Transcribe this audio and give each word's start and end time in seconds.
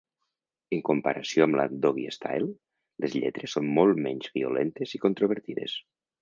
En 0.75 0.79
comparació 0.85 1.45
amb 1.45 1.75
Doggystyle, 1.83 2.47
les 3.05 3.13
lletres 3.19 3.53
són 3.59 3.69
molt 3.77 4.01
menys 4.07 4.33
violentes 4.39 4.97
i 4.99 5.03
controvertides. 5.05 5.79